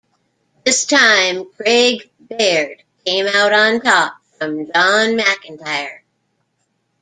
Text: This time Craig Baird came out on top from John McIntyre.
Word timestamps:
This 0.65 0.85
time 0.85 1.45
Craig 1.55 2.09
Baird 2.19 2.81
came 3.05 3.27
out 3.27 3.53
on 3.53 3.81
top 3.81 4.15
from 4.39 4.65
John 4.65 5.15
McIntyre. 5.19 5.99